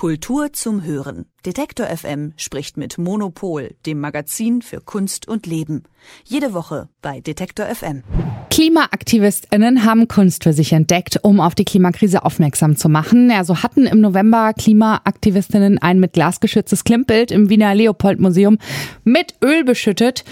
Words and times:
Kultur 0.00 0.50
zum 0.54 0.82
Hören. 0.82 1.26
Detektor 1.44 1.84
FM 1.84 2.32
spricht 2.38 2.78
mit 2.78 2.96
Monopol, 2.96 3.74
dem 3.84 4.00
Magazin 4.00 4.62
für 4.62 4.80
Kunst 4.80 5.28
und 5.28 5.44
Leben. 5.44 5.82
Jede 6.24 6.54
Woche 6.54 6.88
bei 7.02 7.20
Detektor 7.20 7.66
FM. 7.66 8.02
KlimaaktivistInnen 8.48 9.84
haben 9.84 10.08
Kunst 10.08 10.44
für 10.44 10.54
sich 10.54 10.72
entdeckt, 10.72 11.18
um 11.20 11.38
auf 11.38 11.54
die 11.54 11.66
Klimakrise 11.66 12.24
aufmerksam 12.24 12.76
zu 12.76 12.88
machen. 12.88 13.28
Ja, 13.30 13.44
so 13.44 13.62
hatten 13.62 13.84
im 13.84 14.00
November 14.00 14.54
KlimaaktivistInnen 14.54 15.76
ein 15.76 16.00
mit 16.00 16.14
Glas 16.14 16.40
geschütztes 16.40 16.84
Klimmbild 16.84 17.30
im 17.30 17.50
Wiener 17.50 17.74
Leopold 17.74 18.20
Museum 18.20 18.56
mit 19.04 19.34
Öl 19.44 19.64
beschüttet 19.64 20.24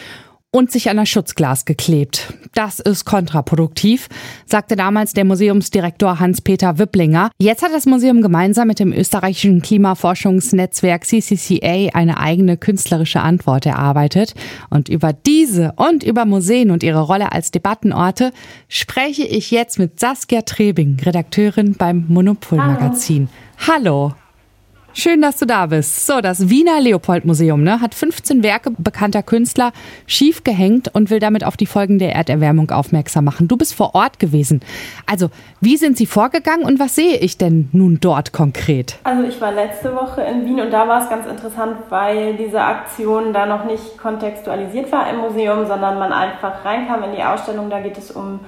und 0.50 0.70
sich 0.70 0.88
an 0.88 0.96
das 0.96 1.08
Schutzglas 1.08 1.64
geklebt. 1.66 2.32
Das 2.54 2.80
ist 2.80 3.04
kontraproduktiv, 3.04 4.08
sagte 4.46 4.76
damals 4.76 5.12
der 5.12 5.24
Museumsdirektor 5.24 6.20
Hans-Peter 6.20 6.78
Wipplinger. 6.78 7.30
Jetzt 7.38 7.62
hat 7.62 7.72
das 7.72 7.84
Museum 7.86 8.22
gemeinsam 8.22 8.68
mit 8.68 8.78
dem 8.78 8.92
österreichischen 8.92 9.60
Klimaforschungsnetzwerk 9.60 11.04
CCCA 11.04 11.90
eine 11.92 12.18
eigene 12.18 12.56
künstlerische 12.56 13.20
Antwort 13.20 13.66
erarbeitet. 13.66 14.34
Und 14.70 14.88
über 14.88 15.12
diese 15.12 15.73
und 15.76 16.02
über 16.02 16.24
Museen 16.24 16.70
und 16.70 16.82
ihre 16.82 17.02
Rolle 17.02 17.32
als 17.32 17.51
Debattenorte 17.51 18.32
spreche 18.68 19.24
ich 19.24 19.51
jetzt 19.51 19.78
mit 19.78 20.01
Saskia 20.01 20.42
Trebing, 20.42 20.98
Redakteurin 21.04 21.74
beim 21.74 22.06
Monopol-Magazin. 22.09 23.28
Hallo. 23.66 24.12
Hallo. 24.15 24.27
Schön, 24.95 25.23
dass 25.23 25.37
du 25.37 25.47
da 25.47 25.66
bist. 25.66 26.06
So, 26.06 26.20
das 26.20 26.48
Wiener 26.48 26.80
Leopold 26.80 27.24
Museum 27.24 27.62
ne, 27.62 27.80
hat 27.80 27.95
15 27.95 28.42
Werke 28.42 28.73
bekannter 28.79 29.23
Künstler 29.23 29.73
schief 30.06 30.42
gehängt 30.45 30.88
und 30.92 31.10
will 31.10 31.20
damit 31.20 31.45
auf 31.45 31.56
die 31.56 31.66
Folgen 31.66 31.98
der 31.98 32.15
Erderwärmung 32.15 32.70
aufmerksam 32.70 33.24
machen. 33.24 33.48
Du 33.48 33.56
bist 33.56 33.74
vor 33.74 33.95
Ort 33.95 34.19
gewesen. 34.19 34.60
Also, 35.06 35.29
wie 35.60 35.77
sind 35.77 35.96
sie 35.96 36.06
vorgegangen 36.06 36.65
und 36.65 36.80
was 36.80 36.95
sehe 36.95 37.16
ich 37.19 37.38
denn 37.38 37.69
nun 37.73 37.98
dort 38.01 38.32
konkret? 38.32 38.98
Also, 39.05 39.23
ich 39.24 39.41
war 39.41 39.52
letzte 39.52 39.95
Woche 39.95 40.23
in 40.23 40.45
Wien 40.46 40.60
und 40.60 40.73
da 40.73 40.88
war 40.88 41.02
es 41.02 41.10
ganz 41.10 41.27
interessant, 41.27 41.77
weil 41.90 42.34
diese 42.37 42.60
Aktion 42.60 43.32
da 43.32 43.46
noch 43.46 43.66
nicht 43.66 43.99
kontextualisiert 43.99 44.90
war 44.90 45.09
im 45.10 45.18
Museum, 45.18 45.66
sondern 45.66 45.99
man 45.99 46.12
einfach 46.12 46.65
reinkam 46.65 47.05
in 47.05 47.12
die 47.12 47.23
Ausstellung. 47.23 47.71
Da 47.71 47.80
geht 47.80 47.99
es 47.99 48.10
um 48.10 48.40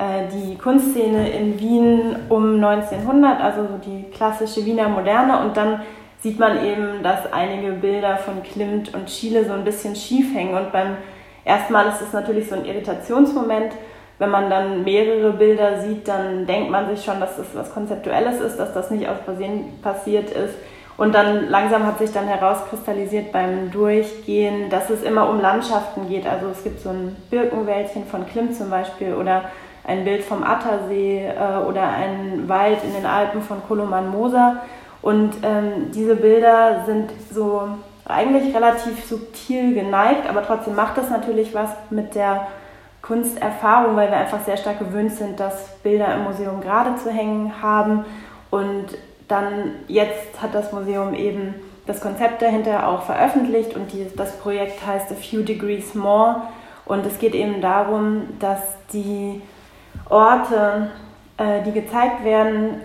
die 0.00 0.56
Kunstszene 0.56 1.28
in 1.30 1.58
Wien 1.58 2.16
um 2.28 2.62
1900, 2.62 3.40
also 3.40 3.66
die 3.84 4.04
klassische 4.10 4.64
Wiener 4.64 4.88
Moderne. 4.88 5.40
Und 5.40 5.56
dann 5.56 5.80
sieht 6.20 6.38
man 6.38 6.64
eben, 6.64 7.02
dass 7.02 7.32
einige 7.32 7.72
Bilder 7.72 8.16
von 8.16 8.42
Klimt 8.42 8.94
und 8.94 9.10
Schiele 9.10 9.44
so 9.44 9.52
ein 9.52 9.64
bisschen 9.64 9.96
schief 9.96 10.34
hängen. 10.34 10.54
Und 10.54 10.72
beim 10.72 10.96
ersten 11.44 11.72
Mal 11.72 11.88
ist 11.88 12.00
es 12.00 12.12
natürlich 12.12 12.48
so 12.48 12.54
ein 12.54 12.64
Irritationsmoment. 12.64 13.72
Wenn 14.18 14.30
man 14.30 14.50
dann 14.50 14.84
mehrere 14.84 15.32
Bilder 15.32 15.80
sieht, 15.80 16.06
dann 16.08 16.46
denkt 16.46 16.70
man 16.70 16.88
sich 16.88 17.04
schon, 17.04 17.20
dass 17.20 17.36
das 17.36 17.46
was 17.54 17.72
Konzeptuelles 17.72 18.40
ist, 18.40 18.56
dass 18.56 18.74
das 18.74 18.90
nicht 18.90 19.08
aus 19.08 19.18
Versehen 19.24 19.80
passiert 19.82 20.30
ist. 20.30 20.54
Und 20.96 21.14
dann 21.14 21.48
langsam 21.48 21.86
hat 21.86 21.98
sich 21.98 22.12
dann 22.12 22.26
herauskristallisiert 22.26 23.30
beim 23.30 23.70
Durchgehen, 23.70 24.68
dass 24.68 24.90
es 24.90 25.04
immer 25.04 25.28
um 25.30 25.40
Landschaften 25.40 26.08
geht. 26.08 26.26
Also 26.26 26.48
es 26.48 26.64
gibt 26.64 26.80
so 26.80 26.88
ein 26.90 27.16
Birkenwäldchen 27.30 28.04
von 28.06 28.26
Klimt 28.26 28.56
zum 28.56 28.68
Beispiel 28.70 29.14
oder 29.14 29.44
ein 29.88 30.04
Bild 30.04 30.22
vom 30.22 30.44
Attersee 30.44 31.26
äh, 31.26 31.66
oder 31.66 31.88
ein 31.88 32.44
Wald 32.46 32.84
in 32.84 32.92
den 32.92 33.06
Alpen 33.06 33.42
von 33.42 33.62
Koloman 33.66 34.10
Moser. 34.10 34.58
Und 35.00 35.36
ähm, 35.42 35.90
diese 35.94 36.16
Bilder 36.16 36.84
sind 36.84 37.10
so 37.32 37.68
eigentlich 38.04 38.54
relativ 38.54 39.04
subtil 39.04 39.74
geneigt, 39.74 40.28
aber 40.28 40.44
trotzdem 40.44 40.74
macht 40.74 40.98
das 40.98 41.10
natürlich 41.10 41.54
was 41.54 41.70
mit 41.90 42.14
der 42.14 42.48
Kunsterfahrung, 43.00 43.96
weil 43.96 44.10
wir 44.10 44.18
einfach 44.18 44.40
sehr 44.44 44.56
stark 44.56 44.78
gewöhnt 44.78 45.12
sind, 45.12 45.40
dass 45.40 45.68
Bilder 45.82 46.14
im 46.14 46.24
Museum 46.24 46.60
gerade 46.60 46.96
zu 46.96 47.10
hängen 47.10 47.62
haben. 47.62 48.04
Und 48.50 48.86
dann 49.28 49.72
jetzt 49.86 50.42
hat 50.42 50.54
das 50.54 50.72
Museum 50.72 51.14
eben 51.14 51.54
das 51.86 52.00
Konzept 52.00 52.42
dahinter 52.42 52.86
auch 52.88 53.02
veröffentlicht 53.02 53.74
und 53.74 53.92
die, 53.92 54.06
das 54.14 54.36
Projekt 54.38 54.86
heißt 54.86 55.10
A 55.10 55.14
Few 55.14 55.42
Degrees 55.42 55.94
More. 55.94 56.42
Und 56.84 57.06
es 57.06 57.18
geht 57.18 57.34
eben 57.34 57.60
darum, 57.62 58.24
dass 58.40 58.60
die 58.92 59.40
Orte, 60.08 60.90
äh, 61.36 61.62
die 61.62 61.72
gezeigt 61.72 62.24
werden, 62.24 62.80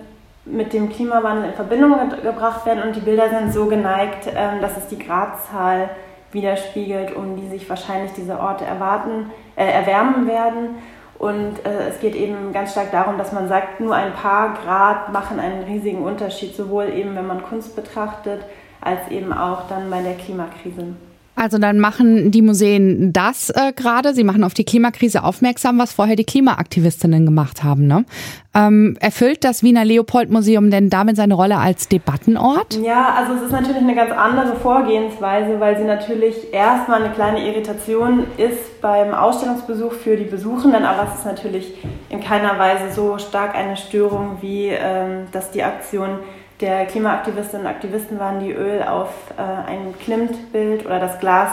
mit 0.46 0.74
dem 0.74 0.90
Klimawandel 0.90 1.46
in 1.46 1.54
Verbindung 1.54 1.96
gebracht 2.22 2.66
werden 2.66 2.84
und 2.84 2.96
die 2.96 3.02
Bilder 3.02 3.30
sind 3.30 3.54
so 3.54 3.66
geneigt, 3.68 4.28
ähm, 4.28 4.62
dass 4.62 4.78
es 4.78 4.88
die 4.88 5.00
Gradzahl 5.00 5.90
widerspiegelt, 6.32 7.16
um 7.16 7.36
die 7.36 7.48
sich 7.48 7.70
wahrscheinlich 7.70 8.12
diese 8.14 8.40
Orte 8.40 8.66
erwarten, 8.66 9.32
äh, 9.56 9.66
erwärmen 9.66 10.28
werden. 10.28 10.76
Und 11.18 11.66
äh, 11.66 11.88
es 11.88 12.00
geht 12.02 12.16
eben 12.16 12.52
ganz 12.52 12.72
stark 12.72 12.92
darum, 12.92 13.18
dass 13.18 13.32
man 13.32 13.48
sagt, 13.48 13.80
nur 13.80 13.96
ein 13.96 14.14
paar 14.14 14.56
Grad 14.56 15.14
machen 15.14 15.40
einen 15.40 15.64
riesigen 15.64 16.04
Unterschied, 16.04 16.56
sowohl 16.56 16.90
eben 16.90 17.16
wenn 17.16 17.28
man 17.28 17.44
Kunst 17.44 17.76
betrachtet, 17.76 18.42
als 18.82 19.08
eben 19.10 19.32
auch 19.32 19.70
dann 19.70 19.90
bei 19.90 20.02
der 20.02 20.16
Klimakrise. 20.16 20.96
Also 21.36 21.58
dann 21.58 21.80
machen 21.80 22.32
die 22.32 22.42
Museen 22.42 23.12
das 23.12 23.50
äh, 23.50 23.74
gerade. 23.76 24.14
Sie 24.14 24.24
machen 24.24 24.44
auf 24.44 24.54
die 24.54 24.64
Klimakrise 24.64 25.24
aufmerksam, 25.24 25.80
was 25.80 25.94
vorher 25.94 26.16
die 26.16 26.26
Klimaaktivistinnen 26.26 27.26
gemacht 27.26 27.64
haben. 27.64 27.88
Ne? 27.88 28.06
Ähm, 28.54 28.96
erfüllt 29.00 29.44
das 29.44 29.64
Wiener 29.64 29.84
Leopold 29.84 30.30
Museum 30.30 30.70
denn 30.70 30.90
damit 30.90 31.16
seine 31.16 31.34
Rolle 31.34 31.58
als 31.58 31.88
Debattenort? 31.88 32.80
Ja, 32.84 33.16
also 33.16 33.34
es 33.34 33.42
ist 33.44 33.52
natürlich 33.52 33.82
eine 33.82 33.96
ganz 33.96 34.12
andere 34.12 34.56
Vorgehensweise, 34.58 35.60
weil 35.60 35.78
sie 35.78 35.86
natürlich 35.86 36.54
erstmal 36.54 37.04
eine 37.04 37.14
kleine 37.14 37.48
Irritation 37.48 38.26
ist 38.38 38.80
beim 38.82 39.14
Ausstellungsbesuch 39.14 39.94
für 39.94 40.18
die 40.18 40.26
Besuchenden, 40.26 40.86
aber 40.86 41.10
es 41.10 41.20
ist 41.20 41.26
natürlich 41.26 41.74
in 42.10 42.22
keiner 42.22 42.60
Weise 42.60 42.94
so 42.94 43.18
stark 43.18 43.56
eine 43.56 43.76
Störung, 43.76 44.38
wie 44.42 44.68
ähm, 44.68 45.28
dass 45.32 45.50
die 45.50 45.64
Aktion 45.64 46.20
der 46.62 46.86
Klimaaktivistinnen 46.86 47.66
und 47.66 47.72
Aktivisten 47.72 48.20
waren, 48.20 48.40
die 48.40 48.52
Öl 48.52 48.84
auf 48.84 49.10
äh, 49.38 49.42
ein 49.42 49.94
Klimt-Bild 50.00 50.86
oder 50.86 51.00
das 51.00 51.20
Glas 51.20 51.52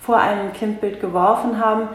vor 0.00 0.16
einem 0.18 0.52
Klimt-Bild 0.52 1.00
geworfen 1.00 1.64
haben. 1.64 1.88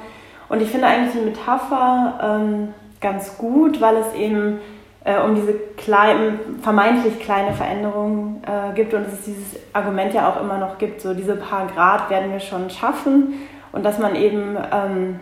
Und 0.50 0.62
ich 0.62 0.70
finde 0.70 0.88
eigentlich 0.88 1.14
die 1.14 1.30
Metapher 1.30 2.20
ähm, 2.22 2.74
ganz 3.02 3.38
gut, 3.38 3.82
weil 3.82 3.98
es 3.98 4.14
eben 4.14 4.60
äh, 5.04 5.20
um 5.22 5.36
diese 5.36 5.54
klein, 5.54 6.40
vermeintlich 6.62 7.20
kleine 7.20 7.54
Veränderungen 7.54 8.42
äh, 8.46 8.74
gibt 8.74 8.94
und 8.94 9.08
es 9.08 9.24
dieses 9.24 9.60
Argument 9.74 10.14
ja 10.14 10.30
auch 10.30 10.42
immer 10.42 10.58
noch 10.58 10.78
gibt, 10.78 11.02
so 11.02 11.14
diese 11.14 11.36
paar 11.36 11.68
Grad 11.68 12.10
werden 12.10 12.32
wir 12.32 12.40
schon 12.40 12.70
schaffen 12.70 13.34
und 13.72 13.86
dass 13.86 14.00
man 14.00 14.16
eben 14.16 14.58
ähm, 14.72 15.20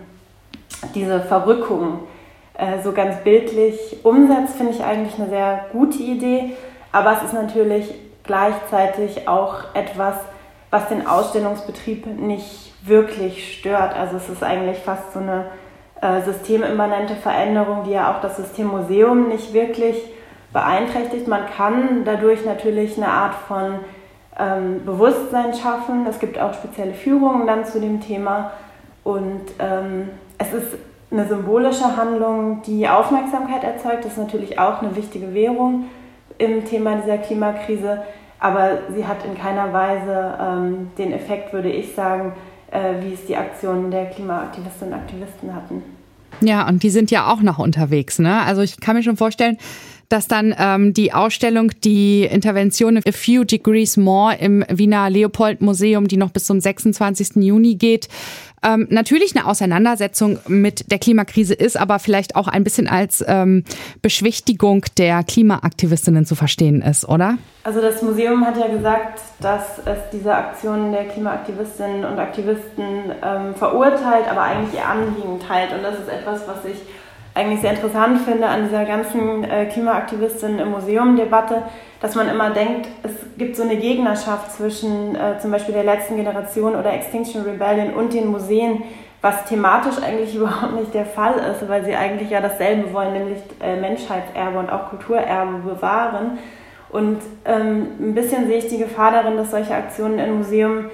diese 0.94 1.20
Verrückung 1.22 2.00
äh, 2.58 2.82
so 2.84 2.94
ganz 2.94 3.18
bildlich 3.24 3.98
umsetzt, 4.04 4.56
finde 4.56 4.74
ich 4.74 4.84
eigentlich 4.84 5.20
eine 5.20 5.30
sehr 5.30 5.66
gute 5.72 6.02
Idee. 6.02 6.56
Aber 6.96 7.12
es 7.12 7.24
ist 7.24 7.34
natürlich 7.34 7.94
gleichzeitig 8.24 9.28
auch 9.28 9.56
etwas, 9.74 10.16
was 10.70 10.88
den 10.88 11.06
Ausstellungsbetrieb 11.06 12.06
nicht 12.08 12.74
wirklich 12.88 13.60
stört. 13.60 13.94
Also 13.98 14.16
es 14.16 14.30
ist 14.30 14.42
eigentlich 14.42 14.78
fast 14.78 15.12
so 15.12 15.20
eine 15.20 15.48
äh, 16.02 16.22
systemimmanente 16.22 17.16
Veränderung, 17.16 17.84
die 17.84 17.92
ja 17.92 18.16
auch 18.16 18.22
das 18.22 18.38
System 18.38 18.68
Museum 18.68 19.28
nicht 19.28 19.54
wirklich 19.54 20.02
beeinträchtigt. 20.54 21.28
Man 21.28 21.48
kann 21.48 22.06
dadurch 22.06 22.46
natürlich 22.46 22.96
eine 22.96 23.10
Art 23.10 23.36
von 23.46 23.80
ähm, 24.40 24.86
Bewusstsein 24.86 25.54
schaffen. 25.54 26.08
Es 26.10 26.20
gibt 26.20 26.40
auch 26.40 26.54
spezielle 26.54 26.94
Führungen 26.94 27.46
dann 27.46 27.66
zu 27.66 27.82
dem 27.82 28.00
Thema. 28.00 28.52
Und 29.04 29.42
ähm, 29.60 30.12
es 30.38 30.54
ist 30.54 30.78
eine 31.12 31.28
symbolische 31.28 31.98
Handlung, 31.98 32.62
die 32.62 32.88
Aufmerksamkeit 32.88 33.66
erzeugt. 33.66 34.06
Das 34.06 34.14
ist 34.14 34.18
natürlich 34.18 34.58
auch 34.60 34.82
eine 34.82 34.96
wichtige 34.96 35.34
Währung 35.34 35.90
im 36.38 36.66
Thema 36.66 37.02
dieser 37.02 37.18
Klimakrise, 37.18 38.04
aber 38.40 38.80
sie 38.94 39.06
hat 39.06 39.26
in 39.26 39.38
keiner 39.38 39.72
Weise 39.74 40.38
ähm, 40.40 40.90
den 40.98 41.14
Effekt, 41.14 41.54
würde 41.54 41.70
ich 41.70 41.94
sagen, 41.96 42.34
äh, 42.72 43.02
wie 43.02 43.14
es 43.14 43.26
die 43.26 43.36
Aktionen 43.36 43.92
der 43.92 44.06
Klimaaktivistinnen 44.06 44.94
und 44.94 45.00
Aktivisten 45.00 45.56
hatten. 45.56 45.84
Ja, 46.42 46.68
und 46.68 46.84
die 46.84 46.90
sind 46.90 47.12
ja 47.12 47.32
auch 47.32 47.42
noch 47.42 47.60
unterwegs. 47.60 48.20
Ne? 48.20 48.42
Also 48.42 48.62
ich 48.62 48.80
kann 48.80 48.96
mir 48.96 49.04
schon 49.04 49.18
vorstellen, 49.18 49.58
dass 50.10 50.28
dann 50.28 50.54
ähm, 50.58 50.94
die 50.94 51.14
Ausstellung, 51.14 51.72
die 51.84 52.24
Intervention 52.24 52.98
A 52.98 53.12
Few 53.12 53.44
Degrees 53.44 53.98
More 53.98 54.36
im 54.36 54.64
Wiener 54.70 55.10
Leopold 55.10 55.62
Museum, 55.62 56.08
die 56.08 56.18
noch 56.18 56.30
bis 56.30 56.46
zum 56.46 56.60
26. 56.60 57.38
Juni 57.38 57.76
geht, 57.76 58.08
ähm, 58.66 58.88
natürlich 58.90 59.36
eine 59.36 59.46
Auseinandersetzung 59.46 60.40
mit 60.48 60.92
der 60.92 61.00
Klimakrise 61.00 61.54
ist, 61.54 61.78
aber 61.78 62.00
vielleicht 62.00 62.36
auch 62.36 62.48
ein 62.48 62.64
bisschen 62.64 62.88
als 62.88 63.24
ähm, 63.28 63.64
Beschwichtigung 64.02 64.86
der 64.98 65.24
Klimaaktivistinnen 65.24 66.26
zu 66.26 66.36
verstehen 66.36 66.82
ist, 66.82 67.08
oder? 67.08 67.38
Also 67.64 67.82
das 67.82 68.02
Museum 68.02 68.46
hat 68.46 68.58
ja 68.58 68.68
gesagt, 68.68 69.22
dass 69.40 69.80
es 69.86 69.98
diese 70.12 70.34
Aktionen 70.34 70.92
der 70.92 71.06
Klimaaktivistinnen 71.06 72.06
und 72.06 72.20
Aktivisten 72.20 73.12
ähm, 73.24 73.56
verurteilt, 73.56 74.28
aber 74.30 74.42
eigentlich 74.42 74.74
ihr 74.74 74.88
Anliegen 74.88 75.40
teilt. 75.40 75.72
Und 75.74 75.84
das 75.84 76.00
ist 76.00 76.10
etwas, 76.10 76.42
was 76.48 76.66
ich 76.66 76.78
eigentlich 77.36 77.60
sehr 77.60 77.72
interessant 77.72 78.22
finde 78.22 78.48
an 78.48 78.64
dieser 78.64 78.86
ganzen 78.86 79.44
äh, 79.44 79.66
Klimaaktivistinnen 79.66 80.60
im 80.60 80.72
Museum-Debatte, 80.72 81.64
dass 82.00 82.16
man 82.16 82.30
immer 82.30 82.52
denkt, 82.52 82.88
es 83.04 83.12
gibt 83.38 83.58
so 83.58 83.64
eine 83.64 83.76
Gegnerschaft 83.76 84.54
zwischen 84.54 85.16
äh, 85.16 85.38
zum 85.40 85.52
Beispiel 85.52 85.74
der 85.74 85.84
letzten 85.84 86.16
Generation 86.16 86.76
oder 86.76 86.94
Extinction 86.94 87.44
Rebellion 87.44 87.94
und 87.94 88.14
den 88.14 88.28
Museen, 88.28 88.84
was 89.22 89.46
thematisch 89.46 90.02
eigentlich 90.02 90.34
überhaupt 90.36 90.76
nicht 90.76 90.94
der 90.94 91.06
Fall 91.06 91.36
ist, 91.52 91.68
weil 91.68 91.84
sie 91.84 91.94
eigentlich 91.94 92.30
ja 92.30 92.40
dasselbe 92.40 92.94
wollen, 92.94 93.12
nämlich 93.12 93.40
äh, 93.62 93.76
Menschheitserbe 93.76 94.58
und 94.58 94.72
auch 94.72 94.90
Kulturerbe 94.90 95.58
bewahren. 95.60 96.38
Und 96.90 97.20
ähm, 97.44 97.88
ein 98.00 98.16
bisschen 98.16 98.48
sehe 98.48 98.60
ich 98.60 98.70
die 98.70 98.78
Gefahr 98.78 99.12
darin, 99.12 99.36
dass 99.36 99.52
solche 99.52 99.76
Aktionen 99.76 100.20
im 100.20 100.38
Museum 100.38 100.86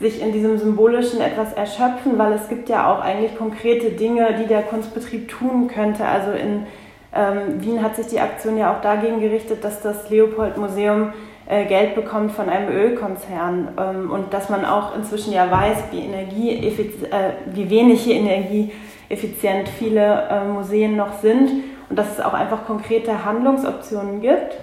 sich 0.00 0.20
in 0.20 0.32
diesem 0.32 0.58
Symbolischen 0.58 1.20
etwas 1.20 1.52
erschöpfen, 1.52 2.18
weil 2.18 2.32
es 2.32 2.48
gibt 2.48 2.68
ja 2.68 2.92
auch 2.92 3.00
eigentlich 3.00 3.36
konkrete 3.36 3.90
Dinge, 3.90 4.36
die 4.40 4.46
der 4.46 4.62
Kunstbetrieb 4.62 5.28
tun 5.28 5.68
könnte. 5.68 6.04
Also 6.04 6.32
in 6.32 6.66
ähm, 7.14 7.62
Wien 7.62 7.82
hat 7.82 7.96
sich 7.96 8.08
die 8.08 8.20
Aktion 8.20 8.58
ja 8.58 8.74
auch 8.74 8.80
dagegen 8.80 9.20
gerichtet, 9.20 9.62
dass 9.62 9.80
das 9.80 10.10
Leopold-Museum 10.10 11.12
äh, 11.46 11.66
Geld 11.66 11.94
bekommt 11.94 12.32
von 12.32 12.48
einem 12.48 12.70
Ölkonzern 12.70 13.68
ähm, 13.78 14.10
und 14.10 14.32
dass 14.32 14.48
man 14.48 14.64
auch 14.64 14.96
inzwischen 14.96 15.32
ja 15.32 15.48
weiß, 15.50 15.76
wie, 15.92 16.00
Energie 16.00 16.50
äh, 16.50 17.54
wie 17.54 17.70
wenig 17.70 18.10
energieeffizient 18.10 19.68
viele 19.68 20.28
äh, 20.28 20.44
Museen 20.44 20.96
noch 20.96 21.20
sind 21.20 21.50
und 21.88 21.98
dass 21.98 22.12
es 22.12 22.20
auch 22.20 22.34
einfach 22.34 22.66
konkrete 22.66 23.24
Handlungsoptionen 23.24 24.20
gibt 24.20 24.56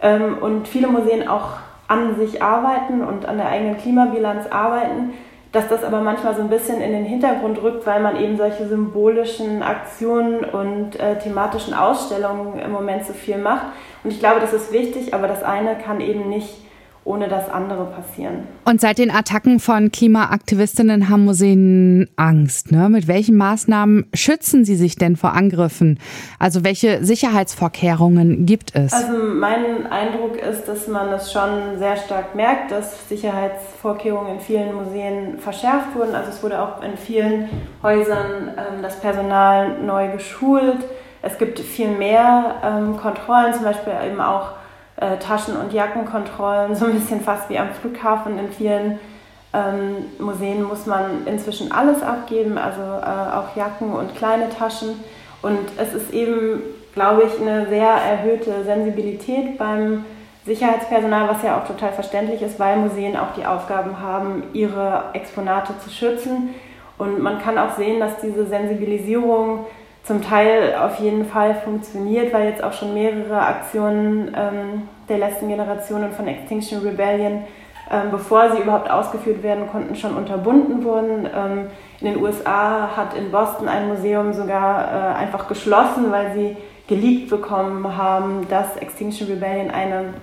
ähm, 0.00 0.38
und 0.40 0.68
viele 0.68 0.86
Museen 0.86 1.26
auch 1.26 1.54
an 1.88 2.16
sich 2.16 2.42
arbeiten 2.42 3.02
und 3.02 3.26
an 3.26 3.38
der 3.38 3.48
eigenen 3.48 3.78
Klimabilanz 3.78 4.46
arbeiten, 4.50 5.12
dass 5.52 5.68
das 5.68 5.84
aber 5.84 6.00
manchmal 6.00 6.34
so 6.34 6.42
ein 6.42 6.48
bisschen 6.48 6.80
in 6.80 6.92
den 6.92 7.04
Hintergrund 7.04 7.62
rückt, 7.62 7.86
weil 7.86 8.00
man 8.00 8.16
eben 8.16 8.36
solche 8.36 8.66
symbolischen 8.66 9.62
Aktionen 9.62 10.44
und 10.44 10.98
äh, 11.00 11.18
thematischen 11.18 11.72
Ausstellungen 11.72 12.58
im 12.58 12.72
Moment 12.72 13.06
so 13.06 13.12
viel 13.12 13.38
macht. 13.38 13.66
Und 14.04 14.12
ich 14.12 14.18
glaube, 14.18 14.40
das 14.40 14.52
ist 14.52 14.72
wichtig, 14.72 15.14
aber 15.14 15.28
das 15.28 15.42
eine 15.42 15.76
kann 15.76 16.00
eben 16.00 16.28
nicht 16.28 16.65
ohne 17.06 17.28
das 17.28 17.48
andere 17.48 17.86
passieren. 17.86 18.48
Und 18.64 18.80
seit 18.80 18.98
den 18.98 19.10
Attacken 19.10 19.60
von 19.60 19.92
Klimaaktivistinnen 19.92 21.08
haben 21.08 21.24
Museen 21.24 22.10
Angst. 22.16 22.72
Ne? 22.72 22.88
Mit 22.88 23.06
welchen 23.06 23.36
Maßnahmen 23.36 24.06
schützen 24.12 24.64
sie 24.64 24.74
sich 24.74 24.96
denn 24.96 25.16
vor 25.16 25.32
Angriffen? 25.32 25.98
Also 26.38 26.64
welche 26.64 27.04
Sicherheitsvorkehrungen 27.04 28.44
gibt 28.44 28.74
es? 28.74 28.92
Also 28.92 29.12
mein 29.16 29.86
Eindruck 29.86 30.36
ist, 30.36 30.64
dass 30.66 30.88
man 30.88 31.08
es 31.12 31.32
schon 31.32 31.78
sehr 31.78 31.96
stark 31.96 32.34
merkt, 32.34 32.72
dass 32.72 33.08
Sicherheitsvorkehrungen 33.08 34.34
in 34.34 34.40
vielen 34.40 34.74
Museen 34.74 35.38
verschärft 35.38 35.94
wurden. 35.94 36.14
Also 36.14 36.30
es 36.30 36.42
wurde 36.42 36.60
auch 36.60 36.82
in 36.82 36.96
vielen 36.96 37.48
Häusern 37.82 38.50
ähm, 38.56 38.82
das 38.82 39.00
Personal 39.00 39.78
neu 39.80 40.10
geschult. 40.10 40.84
Es 41.22 41.38
gibt 41.38 41.60
viel 41.60 41.88
mehr 41.88 42.56
ähm, 42.64 42.96
Kontrollen, 42.96 43.54
zum 43.54 43.64
Beispiel 43.64 43.92
eben 44.06 44.20
auch 44.20 44.50
äh, 44.96 45.16
Taschen- 45.18 45.56
und 45.56 45.72
Jackenkontrollen, 45.72 46.74
so 46.74 46.86
ein 46.86 46.94
bisschen 46.94 47.20
fast 47.20 47.48
wie 47.50 47.58
am 47.58 47.70
Flughafen. 47.70 48.38
In 48.38 48.50
vielen 48.50 48.98
ähm, 49.52 50.06
Museen 50.18 50.62
muss 50.62 50.86
man 50.86 51.26
inzwischen 51.26 51.72
alles 51.72 52.02
abgeben, 52.02 52.58
also 52.58 52.80
äh, 52.80 53.36
auch 53.36 53.56
Jacken 53.56 53.92
und 53.92 54.14
kleine 54.16 54.48
Taschen. 54.48 55.00
Und 55.42 55.58
es 55.76 55.94
ist 55.94 56.12
eben, 56.12 56.62
glaube 56.94 57.24
ich, 57.24 57.40
eine 57.40 57.68
sehr 57.68 57.88
erhöhte 57.88 58.64
Sensibilität 58.64 59.58
beim 59.58 60.04
Sicherheitspersonal, 60.44 61.28
was 61.28 61.42
ja 61.42 61.58
auch 61.58 61.66
total 61.66 61.92
verständlich 61.92 62.40
ist, 62.40 62.58
weil 62.58 62.76
Museen 62.76 63.16
auch 63.16 63.34
die 63.36 63.44
Aufgaben 63.44 64.00
haben, 64.00 64.44
ihre 64.52 65.04
Exponate 65.12 65.74
zu 65.82 65.90
schützen. 65.90 66.54
Und 66.98 67.20
man 67.20 67.40
kann 67.40 67.58
auch 67.58 67.76
sehen, 67.76 68.00
dass 68.00 68.20
diese 68.20 68.46
Sensibilisierung 68.46 69.66
zum 70.06 70.22
Teil 70.22 70.76
auf 70.76 71.00
jeden 71.00 71.24
Fall 71.24 71.54
funktioniert, 71.56 72.32
weil 72.32 72.48
jetzt 72.48 72.62
auch 72.62 72.72
schon 72.72 72.94
mehrere 72.94 73.40
Aktionen 73.40 74.32
ähm, 74.36 74.88
der 75.08 75.18
letzten 75.18 75.48
Generationen 75.48 76.12
von 76.12 76.28
Extinction 76.28 76.80
Rebellion, 76.80 77.42
ähm, 77.90 78.10
bevor 78.12 78.52
sie 78.52 78.62
überhaupt 78.62 78.88
ausgeführt 78.88 79.42
werden 79.42 79.68
konnten, 79.70 79.96
schon 79.96 80.16
unterbunden 80.16 80.84
wurden. 80.84 81.28
Ähm, 81.34 81.66
in 82.00 82.06
den 82.12 82.22
USA 82.22 82.96
hat 82.96 83.14
in 83.14 83.32
Boston 83.32 83.68
ein 83.68 83.88
Museum 83.88 84.32
sogar 84.32 84.84
äh, 84.84 85.14
einfach 85.16 85.48
geschlossen, 85.48 86.12
weil 86.12 86.32
sie 86.34 86.56
geleakt 86.86 87.28
bekommen 87.28 87.96
haben, 87.96 88.46
dass 88.48 88.76
Extinction 88.76 89.26
Rebellion 89.26 89.70
eine 89.70 90.14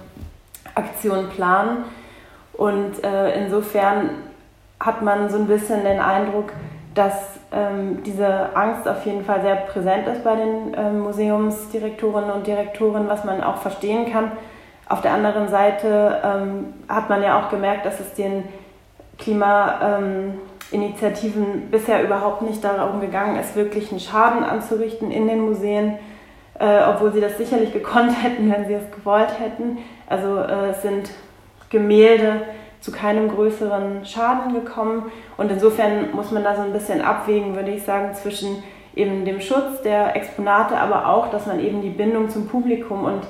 Aktion 0.76 1.28
planen. 1.30 1.84
Und 2.54 3.04
äh, 3.04 3.44
insofern 3.44 4.12
hat 4.80 5.02
man 5.02 5.30
so 5.30 5.38
ein 5.38 5.48
bisschen 5.48 5.84
den 5.84 6.00
Eindruck, 6.00 6.54
dass 6.96 7.33
ähm, 7.54 8.04
diese 8.04 8.56
Angst 8.56 8.88
auf 8.88 9.06
jeden 9.06 9.26
Fall 9.26 9.42
sehr 9.42 9.56
präsent 9.56 10.08
ist 10.08 10.24
bei 10.24 10.36
den 10.36 10.76
ähm, 10.78 11.02
Museumsdirektorinnen 11.02 12.32
und 12.32 12.48
Direktoren, 12.48 13.08
was 13.08 13.24
man 13.24 13.44
auch 13.44 13.58
verstehen 13.58 14.12
kann. 14.12 14.32
Auf 14.90 15.02
der 15.02 15.14
anderen 15.14 15.48
Seite 15.48 16.20
ähm, 16.24 16.74
hat 16.90 17.10
man 17.10 17.24
ja 17.24 17.40
auch 17.40 17.50
gemerkt, 17.50 17.86
dass 17.86 18.00
es 18.00 18.14
den 18.14 18.44
Klimainitiativen 19.18 21.44
ähm, 21.44 21.70
bisher 21.72 22.04
überhaupt 22.04 22.42
nicht 22.42 22.62
darum 22.64 23.00
gegangen 23.00 23.38
ist, 23.38 23.56
wirklich 23.56 23.92
einen 23.92 24.00
Schaden 24.00 24.44
anzurichten 24.44 25.12
in 25.12 25.28
den 25.28 25.42
Museen, 25.42 26.00
äh, 26.60 26.80
obwohl 26.90 27.14
sie 27.14 27.22
das 27.22 27.38
sicherlich 27.38 27.72
gekonnt 27.72 28.12
hätten, 28.24 28.52
wenn 28.52 28.66
sie 28.66 28.74
es 28.74 28.92
gewollt 28.92 29.40
hätten. 29.40 29.78
Also 30.08 30.40
äh, 30.40 30.72
es 30.72 30.82
sind 30.82 31.12
Gemälde, 31.70 32.42
zu 32.84 32.92
keinem 32.92 33.30
größeren 33.30 34.06
Schaden 34.06 34.54
gekommen. 34.54 35.04
Und 35.38 35.50
insofern 35.50 36.12
muss 36.14 36.32
man 36.32 36.44
da 36.44 36.56
so 36.56 36.64
ein 36.64 36.74
bisschen 36.74 37.02
abwägen, 37.02 37.56
würde 37.56 37.72
ich 37.72 37.84
sagen, 37.84 38.14
zwischen 38.14 38.62
eben 38.94 39.24
dem 39.24 39.40
Schutz 39.40 39.82
der 39.84 40.18
Exponate, 40.18 40.78
aber 40.78 41.08
auch, 41.08 41.32
dass 41.32 41.46
man 41.46 41.62
eben 41.62 41.82
die 41.82 41.90
Bindung 41.90 42.30
zum 42.30 42.48
Publikum 42.48 43.06
und 43.06 43.22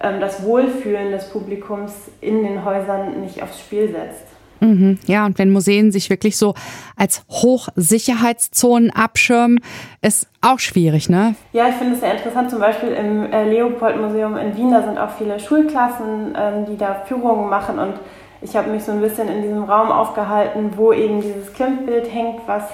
ähm, 0.00 0.20
das 0.20 0.44
Wohlfühlen 0.44 1.10
des 1.10 1.28
Publikums 1.28 1.92
in 2.20 2.44
den 2.44 2.64
Häusern 2.64 3.20
nicht 3.20 3.42
aufs 3.42 3.58
Spiel 3.58 3.90
setzt. 3.90 4.26
Mhm. 4.60 4.98
Ja, 5.06 5.26
und 5.26 5.38
wenn 5.38 5.50
Museen 5.50 5.90
sich 5.90 6.08
wirklich 6.08 6.36
so 6.36 6.54
als 6.96 7.24
Hochsicherheitszonen 7.28 8.90
abschirmen, 8.90 9.60
ist 10.02 10.28
auch 10.40 10.60
schwierig, 10.60 11.08
ne? 11.08 11.34
Ja, 11.52 11.68
ich 11.68 11.74
finde 11.74 11.94
es 11.94 12.00
sehr 12.00 12.12
interessant. 12.12 12.50
Zum 12.50 12.60
Beispiel 12.60 12.90
im 12.90 13.32
äh, 13.32 13.50
Leopold-Museum 13.50 14.36
in 14.36 14.56
Wien, 14.56 14.70
da 14.70 14.82
sind 14.82 14.98
auch 14.98 15.10
viele 15.18 15.40
Schulklassen, 15.40 16.36
ähm, 16.38 16.66
die 16.66 16.76
da 16.76 17.02
Führungen 17.06 17.48
machen 17.48 17.78
und 17.78 17.94
ich 18.42 18.56
habe 18.56 18.70
mich 18.70 18.84
so 18.84 18.92
ein 18.92 19.00
bisschen 19.00 19.28
in 19.28 19.42
diesem 19.42 19.64
Raum 19.64 19.90
aufgehalten, 19.90 20.72
wo 20.76 20.92
eben 20.92 21.20
dieses 21.20 21.52
Klimt-Bild 21.52 22.12
hängt, 22.12 22.40
was 22.46 22.64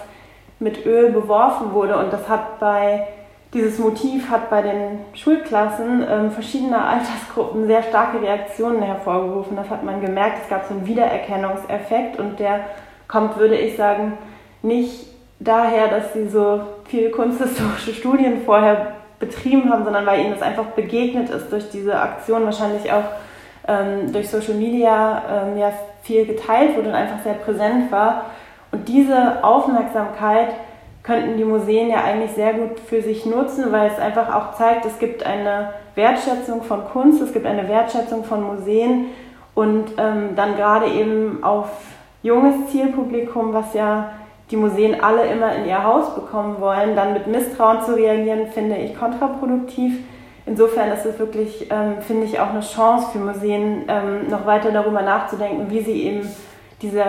mit 0.61 0.87
Öl 0.87 1.11
beworfen 1.11 1.73
wurde. 1.73 1.99
Und 1.99 2.13
das 2.13 2.29
hat 2.29 2.61
bei, 2.61 3.07
dieses 3.53 3.79
Motiv 3.79 4.31
hat 4.31 4.49
bei 4.49 4.63
den 4.63 5.01
Schulklassen 5.15 6.07
ähm, 6.09 6.31
verschiedener 6.31 6.87
Altersgruppen 6.87 7.67
sehr 7.67 7.83
starke 7.83 8.23
Reaktionen 8.23 8.83
hervorgerufen. 8.83 9.57
Das 9.57 9.69
hat 9.69 9.85
man 9.85 10.01
gemerkt. 10.01 10.39
Es 10.45 10.49
gab 10.49 10.67
so 10.67 10.75
einen 10.75 10.87
Wiedererkennungseffekt 10.87 12.19
und 12.19 12.39
der 12.39 12.61
kommt, 13.09 13.37
würde 13.37 13.57
ich 13.57 13.77
sagen, 13.77 14.19
nicht 14.63 15.09
daher, 15.39 15.89
dass 15.89 16.13
sie 16.13 16.29
so 16.29 16.61
viele 16.85 17.11
kunsthistorische 17.11 17.93
Studien 17.93 18.43
vorher 18.45 18.95
betrieben 19.19 19.71
haben, 19.71 19.85
sondern 19.85 20.07
weil 20.07 20.21
ihnen 20.21 20.33
das 20.33 20.43
einfach 20.43 20.67
begegnet 20.67 21.31
ist 21.31 21.51
durch 21.51 21.71
diese 21.71 21.99
Aktion, 21.99 22.45
wahrscheinlich 22.45 22.93
auch 22.93 23.05
ähm, 23.69 24.13
durch 24.13 24.29
Social 24.31 24.55
Media 24.55 25.23
ähm, 25.31 25.59
ja 25.59 25.73
viel 26.03 26.27
geteilt 26.27 26.77
wurde 26.77 26.89
und 26.89 26.95
einfach 26.95 27.23
sehr 27.23 27.35
präsent 27.35 27.91
war. 27.91 28.27
Und 28.73 28.89
diese 28.89 29.43
Aufmerksamkeit 29.45 30.49
könnten 31.03 31.37
die 31.37 31.45
Museen 31.45 31.89
ja 31.89 32.03
eigentlich 32.03 32.33
sehr 32.33 32.55
gut 32.55 32.81
für 32.81 33.01
sich 33.01 33.27
nutzen, 33.27 33.71
weil 33.71 33.89
es 33.89 33.99
einfach 33.99 34.35
auch 34.35 34.57
zeigt, 34.57 34.85
es 34.87 34.99
gibt 34.99 35.25
eine 35.25 35.71
Wertschätzung 35.95 36.63
von 36.63 36.85
Kunst, 36.85 37.23
es 37.23 37.33
gibt 37.33 37.47
eine 37.47 37.69
Wertschätzung 37.69 38.25
von 38.25 38.43
Museen 38.43 39.07
und 39.55 39.93
ähm, 39.99 40.31
dann 40.35 40.57
gerade 40.57 40.87
eben 40.87 41.45
auf 41.45 41.69
junges 42.23 42.71
Zielpublikum, 42.71 43.55
was 43.55 43.73
ja 43.73 44.11
die 44.51 44.57
Museen 44.57 45.01
alle 45.01 45.27
immer 45.27 45.55
in 45.55 45.67
ihr 45.67 45.83
Haus 45.83 46.15
bekommen 46.15 46.57
wollen, 46.61 46.95
dann 46.97 47.13
mit 47.13 47.27
Misstrauen 47.27 47.83
zu 47.83 47.95
reagieren, 47.95 48.49
finde 48.53 48.77
ich 48.77 48.99
kontraproduktiv 48.99 49.99
insofern 50.47 50.91
ist 50.93 51.05
es 51.05 51.19
wirklich, 51.19 51.71
ähm, 51.71 51.97
finde 52.01 52.25
ich, 52.27 52.41
auch 52.41 52.51
eine 52.51 52.61
Chance 52.61 53.09
für 53.13 53.19
Museen, 53.19 53.85
ähm, 53.89 54.29
noch 54.29 54.47
weiter 54.47 54.71
darüber 54.71 55.03
nachzudenken, 55.03 55.71
wie 55.71 55.83
sie 55.83 56.03
eben 56.05 56.29
diese 56.81 57.03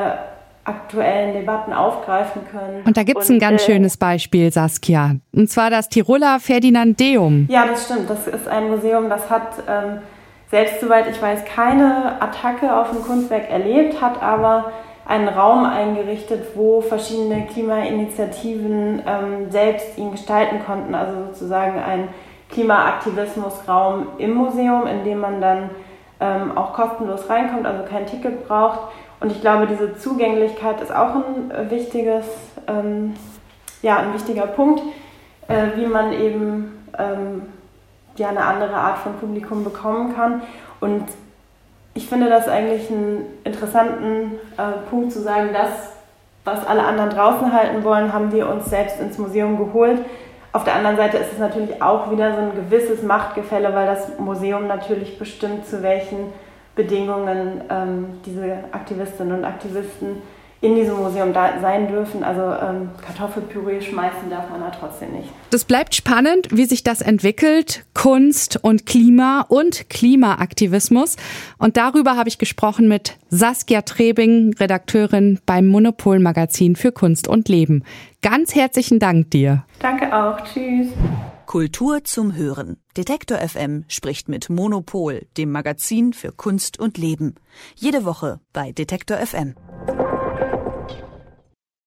aktuellen 0.63 1.34
Debatten 1.34 1.72
aufgreifen 1.72 2.41
können. 2.51 2.84
Und 2.86 2.98
da 2.98 3.03
gibt 3.03 3.22
es 3.22 3.29
ein 3.29 3.39
ganz 3.39 3.63
äh, 3.63 3.72
schönes 3.72 3.96
Beispiel, 3.96 4.51
Saskia. 4.51 5.15
Und 5.34 5.50
zwar 5.50 5.70
das 5.70 5.88
Tiroler 5.88 6.39
Ferdinandeum. 6.41 7.48
Ja, 7.50 7.65
das 7.65 7.86
stimmt. 7.86 8.10
Das 8.10 8.27
ist 8.27 8.48
ein 8.50 8.70
Museum, 8.70 9.10
das 9.10 9.29
hat 9.29 9.63
ähm, 9.70 10.00
selbst 10.50 10.82
soweit 10.82 11.10
ich 11.10 11.22
weiß 11.22 11.46
keine 11.46 12.22
Attacke 12.22 12.75
auf 12.75 12.91
ein 12.91 13.01
Kunstwerk 13.01 13.50
erlebt, 13.50 14.01
hat 14.01 14.22
aber 14.22 14.72
einen 15.06 15.29
Raum 15.29 15.65
eingerichtet, 15.65 16.48
wo 16.56 16.82
verschiedene 16.82 17.46
Klimainitiativen 17.48 19.01
ähm, 19.06 19.50
selbst 19.50 19.98
ihn 19.98 20.12
gestalten 20.12 20.60
konnten. 20.65 20.96
Also 20.96 21.27
sozusagen 21.27 21.79
ein 21.79 22.10
Klimaaktivismusraum 22.50 24.08
im 24.18 24.34
Museum, 24.34 24.88
in 24.88 25.04
dem 25.04 25.20
man 25.20 25.42
dann 25.42 25.70
ähm, 26.20 26.58
auch 26.58 26.74
kostenlos 26.74 27.30
reinkommt, 27.30 27.66
also 27.66 27.84
kein 27.84 28.06
Ticket 28.06 28.48
braucht. 28.48 28.80
Und 29.20 29.32
ich 29.32 29.42
glaube, 29.42 29.68
diese 29.68 29.98
Zugänglichkeit 29.98 30.82
ist 30.82 30.94
auch 30.94 31.16
ein 31.16 31.51
äh, 31.51 31.70
wichtiges, 31.70 32.25
ähm, 32.68 33.16
ja, 33.82 33.98
ein 33.98 34.13
wichtiger 34.13 34.48
Punkt, 34.48 34.82
äh, 35.48 35.68
wie 35.75 35.86
man 35.86 36.13
eben 36.13 36.84
ähm, 36.98 37.44
ja, 38.16 38.30
eine 38.30 38.44
andere 38.44 38.75
Art 38.75 39.00
von 39.00 39.13
Publikum 39.16 39.63
bekommen 39.63 40.16
kann. 40.16 40.42
Und 40.80 41.04
ich 41.94 42.08
finde 42.08 42.30
das 42.30 42.48
eigentlich 42.48 42.89
einen 42.92 43.25
interessanten 43.44 44.34
äh, 44.58 44.89
Punkt 44.89 45.12
zu 45.12 45.22
sagen, 45.22 45.50
das, 45.54 45.94
was 46.46 46.66
alle 46.66 46.84
anderen 46.84 47.10
draußen 47.10 47.51
halten 47.51 47.84
wollen, 47.84 48.13
haben 48.13 48.32
wir 48.32 48.48
uns 48.50 48.70
selbst 48.70 49.00
ins 49.00 49.18
Museum 49.18 49.58
geholt 49.58 50.00
auf 50.58 50.64
der 50.64 50.74
anderen 50.74 50.98
Seite 50.98 51.18
ist 51.18 51.34
es 51.34 51.38
natürlich 51.38 51.84
auch 51.84 52.12
wieder 52.12 52.34
so 52.34 52.42
ein 52.42 52.56
gewisses 52.56 53.04
Machtgefälle, 53.04 53.76
weil 53.76 53.86
das 53.86 54.18
Museum 54.18 54.66
natürlich 54.66 55.20
bestimmt, 55.20 55.68
zu 55.68 55.84
welchen 55.84 56.34
Bedingungen 56.76 57.62
ähm, 57.70 58.20
diese 58.26 58.58
Aktivistinnen 58.72 59.38
und 59.38 59.46
Aktivisten 59.46 60.24
in 60.62 60.76
diesem 60.76 60.98
Museum 60.98 61.34
da 61.34 61.60
sein 61.62 61.88
dürfen. 61.88 62.24
Also 62.24 62.42
ähm, 62.42 62.90
Kartoffelpüree 63.06 63.82
schmeißen 63.82 64.30
darf 64.30 64.50
man 64.50 64.62
da 64.62 64.72
trotzdem 64.72 65.14
nicht. 65.14 65.30
Das 65.50 65.66
bleibt 65.66 65.96
spannend, 65.96 66.48
wie 66.52 66.66
sich 66.66 66.84
das 66.84 67.02
entwickelt. 67.02 67.86
Kunst 67.94 68.58
und 68.64 68.86
Klima 68.86 69.46
und 69.48 69.90
Klimaaktivismus. 69.90 71.16
Und 71.58 71.78
darüber 71.78 72.16
habe 72.16 72.30
ich 72.30 72.38
gesprochen 72.38 72.88
mit 72.88 73.18
Saskia 73.30 73.82
Trebing, 73.84 74.56
Redakteurin 74.60 75.40
beim 75.46 75.68
Monopol 75.68 76.20
Magazin 76.20 76.76
für 76.76 76.92
Kunst 76.92 77.28
und 77.28 77.50
Leben. 77.50 77.84
Ganz 78.22 78.56
herzlichen 78.56 79.00
Dank 79.00 79.32
dir. 79.32 79.64
Danke 79.80 80.16
auch. 80.16 80.42
Tschüss. 80.42 80.88
Kultur 81.46 82.04
zum 82.04 82.36
Hören. 82.36 82.78
Detektor 82.98 83.38
FM 83.38 83.86
spricht 83.88 84.28
mit 84.28 84.50
Monopol, 84.50 85.28
dem 85.38 85.52
Magazin 85.52 86.12
für 86.12 86.34
Kunst 86.34 86.78
und 86.78 86.98
Leben. 86.98 87.36
Jede 87.76 88.04
Woche 88.04 88.42
bei 88.52 88.74
Detektor 88.74 89.18
FM. 89.18 89.56